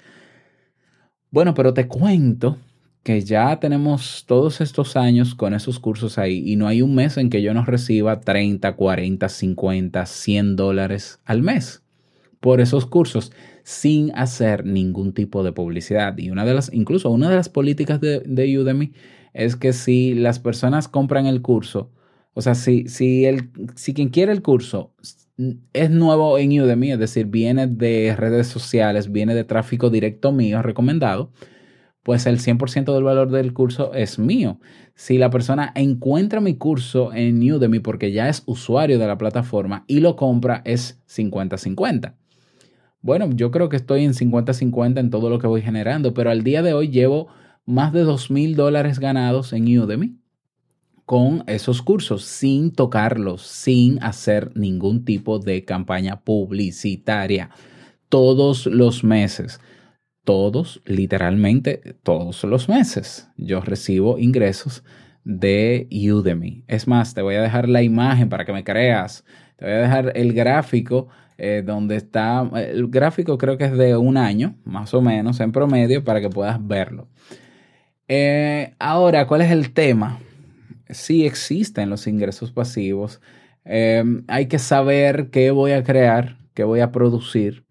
Bueno, 1.30 1.54
pero 1.54 1.74
te 1.74 1.86
cuento 1.88 2.56
que 3.02 3.22
ya 3.22 3.58
tenemos 3.60 4.24
todos 4.26 4.60
estos 4.60 4.96
años 4.96 5.34
con 5.34 5.54
esos 5.54 5.78
cursos 5.78 6.18
ahí 6.18 6.42
y 6.44 6.56
no 6.56 6.66
hay 6.66 6.82
un 6.82 6.94
mes 6.94 7.16
en 7.16 7.30
que 7.30 7.42
yo 7.42 7.54
no 7.54 7.64
reciba 7.64 8.20
30, 8.20 8.76
40, 8.76 9.28
50, 9.28 10.06
100 10.06 10.56
dólares 10.56 11.20
al 11.24 11.42
mes 11.42 11.82
por 12.40 12.60
esos 12.60 12.86
cursos 12.86 13.32
sin 13.62 14.10
hacer 14.14 14.64
ningún 14.64 15.12
tipo 15.12 15.42
de 15.42 15.52
publicidad. 15.52 16.16
Y 16.18 16.30
una 16.30 16.44
de 16.44 16.54
las, 16.54 16.72
incluso 16.72 17.10
una 17.10 17.30
de 17.30 17.36
las 17.36 17.48
políticas 17.48 18.00
de, 18.00 18.20
de 18.20 18.58
Udemy 18.58 18.92
es 19.32 19.56
que 19.56 19.72
si 19.72 20.14
las 20.14 20.38
personas 20.38 20.88
compran 20.88 21.26
el 21.26 21.42
curso, 21.42 21.90
o 22.34 22.42
sea, 22.42 22.54
si, 22.54 22.86
si, 22.88 23.24
el, 23.24 23.50
si 23.76 23.94
quien 23.94 24.08
quiere 24.08 24.32
el 24.32 24.42
curso 24.42 24.94
es 25.72 25.90
nuevo 25.90 26.38
en 26.38 26.60
Udemy, 26.60 26.92
es 26.92 26.98
decir, 26.98 27.26
viene 27.26 27.66
de 27.66 28.14
redes 28.16 28.48
sociales, 28.48 29.10
viene 29.10 29.34
de 29.34 29.44
tráfico 29.44 29.88
directo 29.88 30.32
mío 30.32 30.60
recomendado, 30.62 31.30
pues 32.02 32.26
el 32.26 32.38
100% 32.38 32.94
del 32.94 33.02
valor 33.02 33.30
del 33.30 33.52
curso 33.52 33.92
es 33.94 34.18
mío. 34.18 34.58
Si 34.94 35.18
la 35.18 35.30
persona 35.30 35.72
encuentra 35.74 36.40
mi 36.40 36.56
curso 36.56 37.12
en 37.12 37.40
Udemy 37.52 37.80
porque 37.80 38.12
ya 38.12 38.28
es 38.28 38.42
usuario 38.46 38.98
de 38.98 39.06
la 39.06 39.18
plataforma 39.18 39.84
y 39.86 40.00
lo 40.00 40.16
compra, 40.16 40.62
es 40.64 41.00
50-50. 41.08 42.14
Bueno, 43.02 43.30
yo 43.32 43.50
creo 43.50 43.68
que 43.68 43.76
estoy 43.76 44.04
en 44.04 44.12
50-50 44.12 44.98
en 45.00 45.10
todo 45.10 45.30
lo 45.30 45.38
que 45.38 45.46
voy 45.46 45.62
generando, 45.62 46.12
pero 46.12 46.30
al 46.30 46.42
día 46.42 46.62
de 46.62 46.74
hoy 46.74 46.88
llevo 46.88 47.28
más 47.64 47.92
de 47.92 48.02
2 48.02 48.30
mil 48.30 48.56
dólares 48.56 48.98
ganados 48.98 49.52
en 49.52 49.78
Udemy 49.78 50.16
con 51.10 51.42
esos 51.48 51.82
cursos 51.82 52.24
sin 52.24 52.70
tocarlos, 52.70 53.42
sin 53.42 54.02
hacer 54.02 54.52
ningún 54.54 55.04
tipo 55.04 55.38
de 55.40 55.64
campaña 55.64 56.20
publicitaria. 56.20 57.50
Todos 58.08 58.66
los 58.66 59.02
meses, 59.02 59.60
todos, 60.24 60.82
literalmente 60.84 61.96
todos 62.02 62.44
los 62.44 62.68
meses, 62.68 63.28
yo 63.36 63.60
recibo 63.60 64.18
ingresos 64.18 64.84
de 65.24 65.88
Udemy. 65.90 66.64
Es 66.66 66.86
más, 66.86 67.14
te 67.14 67.22
voy 67.22 67.34
a 67.34 67.42
dejar 67.42 67.68
la 67.68 67.82
imagen 67.82 68.28
para 68.28 68.44
que 68.44 68.52
me 68.52 68.64
creas. 68.64 69.24
Te 69.56 69.64
voy 69.64 69.74
a 69.74 69.78
dejar 69.78 70.12
el 70.14 70.32
gráfico 70.32 71.08
eh, 71.42 71.62
donde 71.64 71.96
está, 71.96 72.50
el 72.54 72.88
gráfico 72.88 73.38
creo 73.38 73.56
que 73.56 73.64
es 73.64 73.72
de 73.72 73.96
un 73.96 74.16
año, 74.16 74.56
más 74.64 74.92
o 74.92 75.00
menos, 75.00 75.40
en 75.40 75.52
promedio, 75.52 76.04
para 76.04 76.20
que 76.20 76.28
puedas 76.28 76.58
verlo. 76.66 77.08
Eh, 78.08 78.74
ahora, 78.78 79.26
¿cuál 79.26 79.40
es 79.40 79.50
el 79.50 79.72
tema? 79.72 80.18
Sí 80.90 81.24
existen 81.24 81.88
los 81.88 82.06
ingresos 82.06 82.52
pasivos. 82.52 83.20
Eh, 83.64 84.04
hay 84.28 84.46
que 84.48 84.58
saber 84.58 85.30
qué 85.30 85.50
voy 85.50 85.72
a 85.72 85.84
crear, 85.84 86.38
qué 86.52 86.64
voy 86.64 86.80
a 86.80 86.92
producir, 86.92 87.64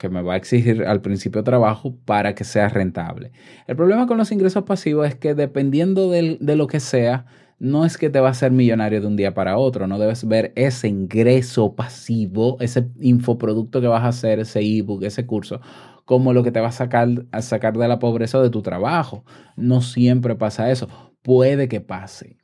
que 0.00 0.08
me 0.08 0.22
va 0.22 0.32
a 0.32 0.36
exigir 0.36 0.84
al 0.86 1.02
principio 1.02 1.44
trabajo 1.44 1.94
para 2.06 2.34
que 2.34 2.42
sea 2.42 2.70
rentable. 2.70 3.32
El 3.66 3.76
problema 3.76 4.06
con 4.06 4.16
los 4.16 4.32
ingresos 4.32 4.64
pasivos 4.64 5.06
es 5.06 5.14
que 5.14 5.34
dependiendo 5.34 6.10
de 6.10 6.56
lo 6.56 6.66
que 6.66 6.80
sea, 6.80 7.26
no 7.58 7.84
es 7.84 7.98
que 7.98 8.08
te 8.08 8.18
va 8.18 8.30
a 8.30 8.34
ser 8.34 8.50
millonario 8.50 9.02
de 9.02 9.06
un 9.06 9.16
día 9.16 9.34
para 9.34 9.58
otro, 9.58 9.86
no 9.86 9.98
debes 9.98 10.26
ver 10.26 10.52
ese 10.56 10.88
ingreso 10.88 11.76
pasivo, 11.76 12.56
ese 12.60 12.88
infoproducto 12.98 13.82
que 13.82 13.86
vas 13.88 14.02
a 14.02 14.08
hacer, 14.08 14.40
ese 14.40 14.60
ebook, 14.60 15.04
ese 15.04 15.26
curso, 15.26 15.60
como 16.06 16.32
lo 16.32 16.42
que 16.42 16.50
te 16.50 16.60
va 16.60 16.68
a 16.68 16.72
sacar, 16.72 17.26
a 17.30 17.42
sacar 17.42 17.76
de 17.76 17.86
la 17.86 17.98
pobreza 17.98 18.40
de 18.40 18.48
tu 18.48 18.62
trabajo. 18.62 19.24
No 19.56 19.82
siempre 19.82 20.34
pasa 20.34 20.70
eso. 20.70 20.88
Puede 21.20 21.68
que 21.68 21.82
pase. 21.82 22.39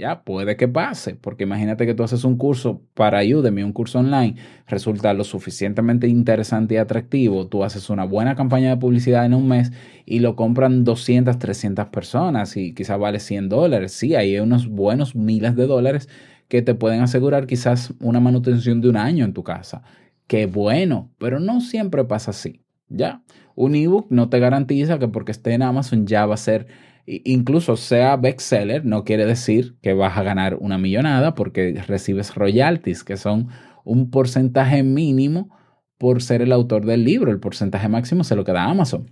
Ya, 0.00 0.22
puede 0.24 0.56
que 0.56 0.66
pase, 0.66 1.14
porque 1.14 1.44
imagínate 1.44 1.84
que 1.84 1.92
tú 1.92 2.02
haces 2.02 2.24
un 2.24 2.38
curso 2.38 2.80
para 2.94 3.20
Udemy, 3.22 3.62
un 3.62 3.74
curso 3.74 3.98
online, 3.98 4.34
resulta 4.66 5.12
lo 5.12 5.24
suficientemente 5.24 6.08
interesante 6.08 6.76
y 6.76 6.78
atractivo, 6.78 7.48
tú 7.48 7.64
haces 7.64 7.90
una 7.90 8.04
buena 8.04 8.34
campaña 8.34 8.70
de 8.70 8.78
publicidad 8.78 9.26
en 9.26 9.34
un 9.34 9.46
mes 9.46 9.72
y 10.06 10.20
lo 10.20 10.36
compran 10.36 10.84
200, 10.84 11.38
300 11.38 11.88
personas 11.88 12.56
y 12.56 12.72
quizás 12.72 12.98
vale 12.98 13.20
100 13.20 13.50
dólares. 13.50 13.92
Sí, 13.92 14.14
hay 14.14 14.38
unos 14.38 14.68
buenos 14.68 15.14
miles 15.14 15.54
de 15.54 15.66
dólares 15.66 16.08
que 16.48 16.62
te 16.62 16.74
pueden 16.74 17.02
asegurar 17.02 17.46
quizás 17.46 17.92
una 18.00 18.20
manutención 18.20 18.80
de 18.80 18.88
un 18.88 18.96
año 18.96 19.26
en 19.26 19.34
tu 19.34 19.44
casa. 19.44 19.82
Qué 20.26 20.46
bueno, 20.46 21.10
pero 21.18 21.40
no 21.40 21.60
siempre 21.60 22.04
pasa 22.04 22.30
así. 22.30 22.62
Ya, 22.88 23.22
un 23.54 23.74
ebook 23.74 24.06
no 24.08 24.30
te 24.30 24.38
garantiza 24.38 24.98
que 24.98 25.08
porque 25.08 25.32
esté 25.32 25.52
en 25.52 25.60
Amazon 25.60 26.06
ya 26.06 26.24
va 26.24 26.34
a 26.34 26.38
ser 26.38 26.68
incluso 27.06 27.76
sea 27.76 28.16
bestseller, 28.16 28.84
no 28.84 29.04
quiere 29.04 29.26
decir 29.26 29.76
que 29.82 29.94
vas 29.94 30.16
a 30.16 30.22
ganar 30.22 30.56
una 30.56 30.78
millonada 30.78 31.34
porque 31.34 31.82
recibes 31.86 32.34
royalties, 32.34 33.04
que 33.04 33.16
son 33.16 33.48
un 33.84 34.10
porcentaje 34.10 34.82
mínimo 34.82 35.56
por 35.98 36.22
ser 36.22 36.42
el 36.42 36.52
autor 36.52 36.86
del 36.86 37.04
libro. 37.04 37.30
El 37.30 37.40
porcentaje 37.40 37.88
máximo 37.88 38.24
se 38.24 38.36
lo 38.36 38.44
queda 38.44 38.64
Amazon. 38.64 39.10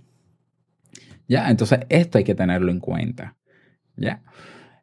Ya, 1.27 1.49
entonces 1.49 1.81
esto 1.89 2.17
hay 2.17 2.23
que 2.23 2.35
tenerlo 2.35 2.71
en 2.71 2.79
cuenta. 2.79 3.37
Ya. 3.95 4.23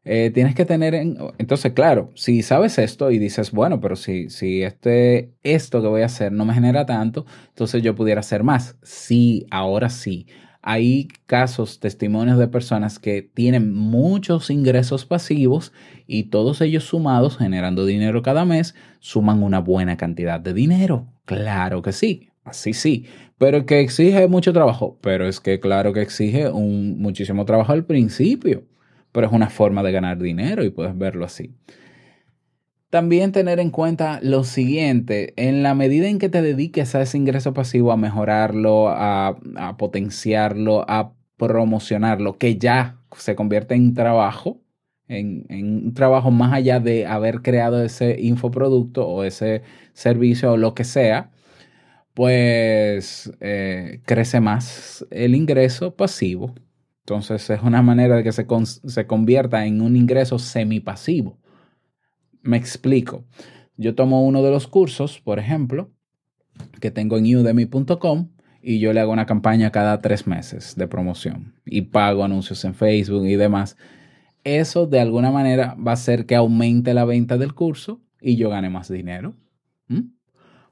Eh, 0.04 0.30
tienes 0.32 0.54
que 0.54 0.64
tener 0.64 0.94
en, 0.94 1.18
entonces 1.38 1.72
claro, 1.72 2.12
si 2.14 2.42
sabes 2.42 2.78
esto 2.78 3.10
y 3.10 3.18
dices, 3.18 3.50
bueno, 3.50 3.80
pero 3.80 3.96
si, 3.96 4.30
si 4.30 4.62
este, 4.62 5.32
esto 5.42 5.82
que 5.82 5.88
voy 5.88 6.02
a 6.02 6.06
hacer 6.06 6.30
no 6.30 6.44
me 6.44 6.54
genera 6.54 6.86
tanto, 6.86 7.26
entonces 7.48 7.82
yo 7.82 7.96
pudiera 7.96 8.20
hacer 8.20 8.44
más. 8.44 8.78
Sí, 8.82 9.46
ahora 9.50 9.88
sí 9.88 10.28
hay 10.68 11.06
casos, 11.26 11.78
testimonios 11.78 12.38
de 12.38 12.48
personas 12.48 12.98
que 12.98 13.22
tienen 13.22 13.72
muchos 13.72 14.50
ingresos 14.50 15.06
pasivos 15.06 15.72
y 16.08 16.24
todos 16.24 16.60
ellos 16.60 16.82
sumados, 16.82 17.38
generando 17.38 17.86
dinero 17.86 18.20
cada 18.20 18.44
mes, 18.44 18.74
suman 18.98 19.44
una 19.44 19.60
buena 19.60 19.96
cantidad 19.96 20.40
de 20.40 20.54
dinero. 20.54 21.06
Claro 21.24 21.82
que 21.82 21.92
sí, 21.92 22.30
así 22.42 22.72
sí, 22.72 23.06
pero 23.38 23.64
que 23.64 23.78
exige 23.78 24.26
mucho 24.26 24.52
trabajo, 24.52 24.98
pero 25.02 25.28
es 25.28 25.38
que 25.38 25.60
claro 25.60 25.92
que 25.92 26.02
exige 26.02 26.50
un, 26.50 26.98
muchísimo 26.98 27.44
trabajo 27.44 27.72
al 27.72 27.84
principio, 27.84 28.64
pero 29.12 29.28
es 29.28 29.32
una 29.32 29.50
forma 29.50 29.84
de 29.84 29.92
ganar 29.92 30.18
dinero 30.18 30.64
y 30.64 30.70
puedes 30.70 30.98
verlo 30.98 31.24
así. 31.24 31.54
También 32.90 33.32
tener 33.32 33.58
en 33.58 33.70
cuenta 33.70 34.20
lo 34.22 34.44
siguiente, 34.44 35.34
en 35.36 35.62
la 35.64 35.74
medida 35.74 36.08
en 36.08 36.18
que 36.18 36.28
te 36.28 36.40
dediques 36.40 36.94
a 36.94 37.02
ese 37.02 37.18
ingreso 37.18 37.52
pasivo, 37.52 37.90
a 37.90 37.96
mejorarlo, 37.96 38.88
a, 38.88 39.36
potenciarlo, 39.76 40.88
a 40.88 41.12
promocionarlo, 41.36 42.38
que 42.38 42.58
ya 42.58 42.98
se 43.16 43.34
convierte 43.34 43.74
en 43.74 43.94
trabajo, 43.94 44.60
en, 45.08 45.46
un 45.50 45.94
trabajo 45.94 46.30
más 46.30 46.52
allá 46.52 46.78
de 46.80 47.06
haber 47.06 47.42
creado 47.42 47.82
ese 47.82 48.20
infoproducto 48.20 49.06
o 49.06 49.24
ese 49.24 49.62
servicio 49.92 50.52
o 50.52 50.56
lo 50.56 50.74
que 50.74 50.84
sea, 50.84 51.32
pues 52.14 53.32
eh, 53.40 54.00
crece 54.06 54.40
más 54.40 55.06
el 55.10 55.34
ingreso 55.34 55.96
pasivo. 55.96 56.54
Entonces 57.00 57.50
es 57.50 57.62
una 57.62 57.82
manera 57.82 58.16
de 58.16 58.24
que 58.24 58.32
se, 58.32 58.46
se 58.86 59.06
convierta 59.06 59.66
en 59.66 59.80
un 59.80 59.96
ingreso 59.96 60.38
semipasivo. 60.38 61.38
Me 62.46 62.56
explico. 62.56 63.24
yo 63.76 63.94
tomo 63.94 64.24
uno 64.24 64.42
de 64.42 64.50
los 64.50 64.66
cursos, 64.68 65.20
por 65.20 65.38
ejemplo, 65.38 65.90
que 66.80 66.90
tengo 66.90 67.18
en 67.18 67.36
udemy.com 67.36 68.28
y 68.62 68.78
yo 68.78 68.92
le 68.92 69.00
hago 69.00 69.12
una 69.12 69.26
campaña 69.26 69.70
cada 69.70 70.00
tres 70.00 70.26
meses 70.26 70.74
de 70.76 70.88
promoción 70.88 71.54
y 71.64 71.82
pago 71.82 72.24
anuncios 72.24 72.64
en 72.64 72.74
Facebook 72.74 73.26
y 73.26 73.36
demás. 73.36 73.76
Eso 74.44 74.86
de 74.86 75.00
alguna 75.00 75.30
manera 75.30 75.74
va 75.74 75.90
a 75.90 75.94
hacer 75.94 76.24
que 76.24 76.36
aumente 76.36 76.94
la 76.94 77.04
venta 77.04 77.36
del 77.36 77.52
curso 77.52 78.00
y 78.20 78.36
yo 78.36 78.48
gane 78.48 78.70
más 78.70 78.88
dinero. 78.88 79.34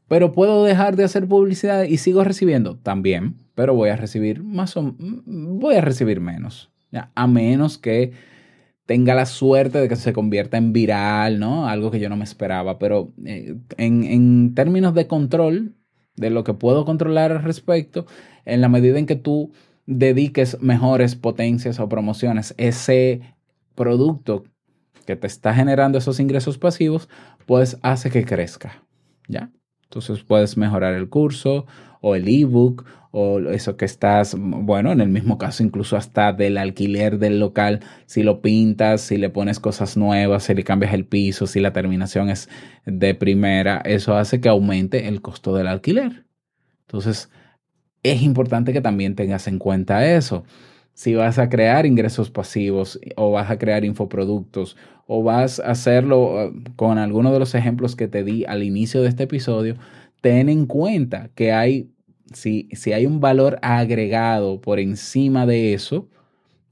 Pero 0.09 0.33
puedo 0.33 0.65
dejar 0.65 0.97
de 0.97 1.05
hacer 1.05 1.27
publicidad 1.27 1.85
y 1.85 1.97
sigo 1.99 2.25
recibiendo 2.25 2.77
también, 2.79 3.37
pero 3.55 3.75
voy 3.75 3.91
a 3.91 3.97
recibir 3.97 4.43
más 4.43 4.77
o 4.77 4.95
voy 4.99 5.75
a 5.75 5.81
recibir 5.81 6.21
menos, 6.21 6.71
a 7.15 7.27
menos 7.27 7.79
que 7.79 8.13
tenga 8.87 9.15
la 9.15 9.27
suerte 9.27 9.79
de 9.79 9.89
que 9.89 9.97
se 9.97 10.13
convierta 10.13 10.57
en 10.57 10.73
viral, 10.73 11.39
¿no? 11.39 11.69
Algo 11.69 11.91
que 11.91 12.01
yo 12.01 12.09
no 12.09 12.17
me 12.17 12.25
esperaba, 12.25 12.79
pero 12.79 13.13
eh, 13.25 13.57
en, 13.77 14.05
en 14.05 14.55
términos 14.55 14.95
de 14.95 15.07
control, 15.07 15.75
de 16.17 16.31
lo 16.31 16.45
que 16.45 16.55
puedo 16.55 16.85
controlar 16.85 17.33
al 17.33 17.43
respecto, 17.43 18.07
en 18.45 18.61
la 18.61 18.69
medida 18.69 18.99
en 18.99 19.07
que 19.07 19.17
tú 19.17 19.53
dediques 19.87 20.61
mejores 20.61 21.17
potencias 21.17 21.81
o 21.81 21.89
promociones, 21.89 22.55
ese 22.57 23.35
producto 23.75 24.45
que 25.07 25.17
te 25.17 25.27
está 25.27 25.55
generando 25.55 25.99
esos 25.99 26.21
ingresos 26.21 26.59
pasivos, 26.59 27.09
pues 27.47 27.79
hace 27.83 28.11
que 28.11 28.25
crezca, 28.25 28.85
¿ya? 29.29 29.51
Entonces 29.85 30.25
puedes 30.25 30.57
mejorar 30.57 30.95
el 30.95 31.09
curso 31.09 31.67
o 32.07 32.15
el 32.15 32.29
ebook 32.29 32.85
o 33.13 33.39
eso 33.39 33.79
que 33.79 33.87
estás, 33.87 34.37
bueno, 34.39 34.93
en 34.93 35.01
el 35.01 35.09
mismo 35.09 35.39
caso 35.39 35.63
incluso 35.63 35.97
hasta 35.97 36.35
del 36.35 36.59
alquiler 36.59 37.19
del 37.19 37.41
local, 37.41 37.81
si 38.05 38.23
lo 38.23 38.43
pintas, 38.43 39.01
si 39.01 39.17
le 39.17 39.31
pones 39.31 39.59
cosas 39.59 39.97
nuevas, 39.97 40.43
si 40.43 40.55
le 40.55 40.65
cambias 40.65 40.93
el 40.93 41.07
piso, 41.07 41.47
si 41.47 41.61
la 41.61 41.73
terminación 41.73 42.29
es 42.29 42.51
de 42.85 43.15
primera, 43.15 43.79
eso 43.87 44.17
hace 44.17 44.43
que 44.43 44.51
aumente 44.51 45.09
el 45.09 45.23
costo 45.23 45.55
del 45.55 45.67
alquiler. 45.67 46.27
Entonces, 46.83 47.31
es 48.03 48.21
importante 48.21 48.75
que 48.75 48.83
también 48.83 49.15
tengas 49.15 49.49
en 49.49 49.59
cuenta 49.59 50.07
eso. 50.07 50.45
Si 50.93 51.15
vas 51.15 51.39
a 51.39 51.49
crear 51.49 51.87
ingresos 51.87 52.31
pasivos 52.31 53.01
o 53.17 53.31
vas 53.31 53.51
a 53.51 53.59
crear 53.59 53.87
infoproductos 53.87 54.77
o 55.07 55.23
vas 55.23 55.59
a 55.59 55.71
hacerlo 55.71 56.49
uh, 56.49 56.53
con 56.77 56.99
alguno 56.99 57.33
de 57.33 57.39
los 57.39 57.55
ejemplos 57.55 57.97
que 57.97 58.09
te 58.09 58.25
di 58.25 58.45
al 58.45 58.63
inicio 58.63 59.01
de 59.01 59.09
este 59.09 59.23
episodio, 59.23 59.77
ten 60.21 60.49
en 60.49 60.67
cuenta 60.67 61.31
que 61.35 61.53
hay 61.53 61.94
si, 62.33 62.69
hay 62.93 63.07
un 63.07 63.21
valor 63.21 63.59
agregado 63.63 64.61
por 64.61 64.79
encima 64.79 65.47
de 65.47 65.75
eso, 65.75 66.09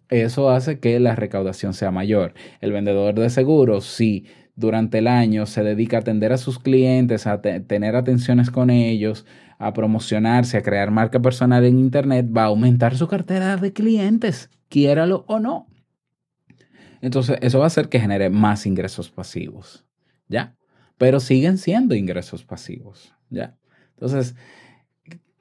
eso 0.09 0.51
hace 0.51 0.79
que 0.79 0.99
la 1.01 1.15
recaudación 1.17 1.75
sea 1.75 1.91
mayor. 1.91 2.35
El 2.61 2.73
vendedor 2.73 3.15
de 3.15 3.31
seguros, 3.31 3.87
si 3.87 4.27
durante 4.57 4.99
el 4.99 5.09
año 5.09 5.47
se 5.47 5.63
dedica 5.63 5.97
a 5.97 6.01
atender 6.01 6.33
a 6.33 6.39
sus 6.39 6.59
clientes, 6.59 7.27
a 7.27 7.41
tener 7.41 7.97
atenciones 7.97 8.51
con 8.51 8.71
ellos, 8.71 9.27
a 9.59 9.73
promocionarse, 9.73 10.59
a 10.59 10.63
crear 10.63 10.91
marca 10.91 11.21
personal 11.21 11.65
en 11.65 11.79
Internet, 11.79 12.27
va 12.37 12.43
a 12.43 12.47
aumentar 12.47 12.97
su 12.97 13.09
cartera 13.09 13.57
de 13.57 13.73
clientes, 13.73 14.51
quiéralo 14.69 15.25
o 15.29 15.39
no. 15.39 15.69
Entonces, 17.01 17.39
eso 17.43 17.59
va 17.59 17.65
a 17.65 17.67
hacer 17.69 17.89
que 17.89 18.01
genere 18.01 18.31
más 18.31 18.67
ingresos 18.67 19.11
pasivos, 19.11 19.85
¿ya? 20.29 20.57
Pero 20.99 21.21
siguen 21.21 21.59
siendo 21.59 21.95
ingresos 21.95 22.45
pasivos, 22.45 23.15
¿ya? 23.31 23.57
Entonces, 23.95 24.37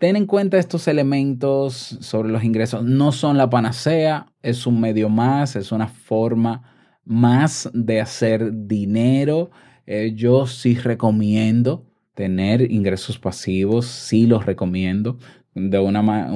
Ten 0.01 0.15
en 0.15 0.25
cuenta 0.25 0.57
estos 0.57 0.87
elementos 0.87 1.99
sobre 2.01 2.29
los 2.29 2.43
ingresos. 2.43 2.83
No 2.83 3.11
son 3.11 3.37
la 3.37 3.51
panacea, 3.51 4.33
es 4.41 4.65
un 4.65 4.81
medio 4.81 5.09
más, 5.09 5.55
es 5.55 5.71
una 5.71 5.87
forma 5.87 6.63
más 7.05 7.69
de 7.71 8.01
hacer 8.01 8.49
dinero. 8.65 9.51
Eh, 9.85 10.13
yo 10.15 10.47
sí 10.47 10.73
recomiendo 10.73 11.85
tener 12.15 12.71
ingresos 12.71 13.19
pasivos, 13.19 13.85
sí 13.85 14.25
los 14.25 14.43
recomiendo 14.43 15.19
de 15.53 15.79
una, 15.79 16.29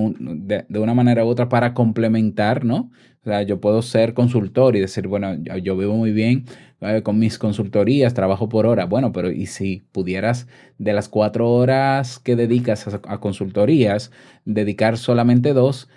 de 0.67 0.79
una 0.79 0.93
manera 0.93 1.23
u 1.25 1.27
otra 1.27 1.49
para 1.49 1.73
complementar, 1.73 2.65
¿no? 2.65 2.91
O 3.21 3.23
sea, 3.27 3.41
yo 3.41 3.59
puedo 3.59 3.81
ser 3.81 4.13
consultor 4.13 4.75
y 4.75 4.81
decir, 4.81 5.07
bueno, 5.07 5.35
yo, 5.63 5.75
vivo 5.75 5.95
muy 5.95 6.11
bien 6.11 6.45
eh, 6.81 7.01
con 7.01 7.17
mis 7.17 7.39
consultorías, 7.39 8.13
trabajo 8.13 8.49
por 8.49 8.67
hora. 8.67 8.85
Bueno, 8.85 9.11
pero 9.11 9.31
¿y 9.31 9.47
si 9.47 9.87
pudieras 9.91 10.47
de 10.77 10.93
las 10.93 11.09
cuatro 11.09 11.51
horas 11.51 12.19
que 12.19 12.35
dedicas 12.35 12.87
a, 12.87 13.01
a 13.07 13.19
consultorías, 13.19 14.11
dedicar 14.45 14.97
solamente 14.97 15.53
dos 15.53 15.89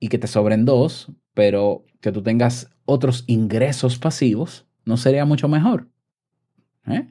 y 0.00 0.08
que 0.08 0.16
te 0.16 0.26
sobren 0.26 0.64
dos, 0.64 1.12
pero 1.34 1.84
que 2.00 2.12
tú 2.12 2.22
tengas 2.22 2.70
otros 2.86 3.24
ingresos 3.26 3.98
pasivos, 3.98 4.66
¿no 4.86 4.96
sería 4.96 5.26
mucho 5.26 5.48
mejor? 5.48 5.88
¿Eh? 6.86 7.06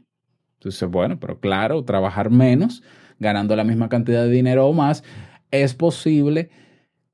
Entonces, 0.55 0.89
bueno, 0.89 1.19
pero 1.19 1.39
claro, 1.39 1.83
trabajar 1.83 2.31
menos, 2.31 2.81
ganando 3.19 3.55
la 3.55 3.63
misma 3.63 3.89
cantidad 3.89 4.23
de 4.23 4.31
dinero 4.31 4.67
o 4.67 4.73
más, 4.73 5.03
es 5.51 5.73
posible 5.73 6.49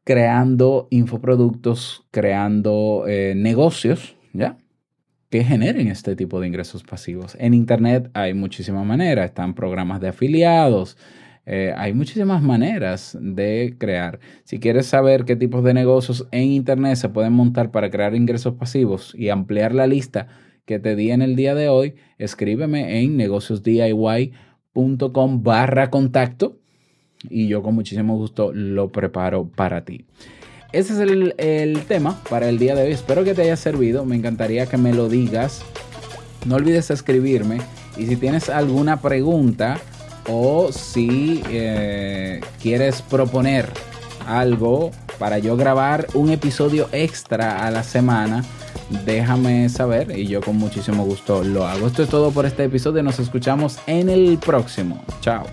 creando 0.04 0.88
infoproductos, 0.90 2.06
creando 2.12 3.06
eh, 3.08 3.34
negocios, 3.36 4.16
¿ya? 4.34 4.58
Que 5.30 5.44
generen 5.44 5.88
este 5.88 6.16
tipo 6.16 6.40
de 6.40 6.48
ingresos 6.48 6.84
pasivos. 6.84 7.36
En 7.40 7.54
Internet 7.54 8.10
hay 8.14 8.34
muchísimas 8.34 8.86
maneras, 8.86 9.26
están 9.26 9.56
programas 9.56 10.02
de 10.02 10.10
afiliados, 10.10 10.98
eh, 11.46 11.74
hay 11.76 11.94
muchísimas 11.94 12.42
maneras 12.42 13.18
de 13.20 13.76
crear. 13.78 14.20
Si 14.44 14.60
quieres 14.60 14.86
saber 14.86 15.26
qué 15.26 15.36
tipos 15.36 15.64
de 15.64 15.74
negocios 15.74 16.28
en 16.32 16.44
Internet 16.44 16.98
se 16.98 17.10
pueden 17.10 17.34
montar 17.34 17.72
para 17.72 17.90
crear 17.90 18.16
ingresos 18.16 18.54
pasivos 18.56 19.14
y 19.18 19.30
ampliar 19.30 19.74
la 19.74 19.88
lista 19.88 20.28
que 20.66 20.80
te 20.80 20.96
di 20.96 21.12
en 21.12 21.22
el 21.22 21.36
día 21.36 21.56
de 21.56 21.68
hoy, 21.68 21.96
escríbeme 22.18 23.02
en 23.02 23.18
negociosdiy.com 23.18 24.53
barra 24.76 25.90
contacto 25.90 26.58
y 27.30 27.48
yo 27.48 27.62
con 27.62 27.76
muchísimo 27.76 28.18
gusto 28.18 28.52
lo 28.54 28.90
preparo 28.90 29.46
para 29.46 29.86
ti. 29.86 30.06
Ese 30.72 30.94
es 30.94 31.34
el, 31.38 31.82
tema 31.88 32.20
para 32.30 32.50
el 32.50 32.58
día 32.58 32.76
de 32.76 32.84
hoy. 32.84 32.92
Espero 32.92 33.24
que 33.24 33.36
te 33.36 33.44
haya 33.44 33.56
servido. 33.56 34.06
Me 34.06 34.16
encantaría 34.16 34.66
que 34.66 34.78
me 34.78 34.92
lo 34.92 35.08
digas. 35.08 35.64
No 36.48 36.56
olvides 36.56 36.90
escribirme. 36.90 37.60
Y 37.96 38.08
si 38.08 38.16
tienes 38.16 38.50
alguna 38.50 39.00
pregunta 39.00 39.80
o 40.28 40.72
si 40.72 41.44
eh, 41.50 42.42
quieres 42.60 43.04
proponer 43.04 43.70
algo 44.26 44.90
para 45.20 45.40
yo 45.40 45.56
grabar 45.56 46.08
un 46.14 46.30
episodio 46.30 46.90
extra 46.92 47.66
a 47.66 47.72
la 47.72 47.84
semana, 47.84 48.44
déjame 49.06 49.70
saber 49.70 50.18
y 50.18 50.28
yo 50.28 50.42
con 50.42 50.58
muchísimo 50.58 51.06
gusto 51.06 51.44
lo 51.44 51.66
hago. 51.66 51.88
Esto 51.88 52.04
es 52.04 52.10
todo 52.10 52.32
por 52.32 52.46
este 52.46 52.64
episodio. 52.64 53.04
Nos 53.04 53.20
escuchamos 53.20 53.80
en 53.88 54.10
el 54.10 54.38
próximo. 54.38 55.04
Chao. 55.22 55.46